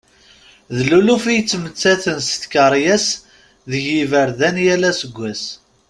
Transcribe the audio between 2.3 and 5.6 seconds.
tkeryas deg yiberdan yal aseggas.